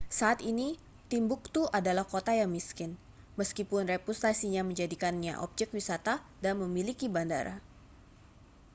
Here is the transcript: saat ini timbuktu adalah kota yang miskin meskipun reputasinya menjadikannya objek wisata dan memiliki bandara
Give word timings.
saat 0.19 0.39
ini 0.51 0.69
timbuktu 1.13 1.61
adalah 1.77 2.01
kota 2.13 2.31
yang 2.39 2.49
miskin 2.57 2.91
meskipun 3.39 3.83
reputasinya 3.93 4.61
menjadikannya 4.69 5.33
objek 5.45 5.69
wisata 5.77 6.15
dan 6.43 6.53
memiliki 6.63 7.05
bandara 7.15 7.55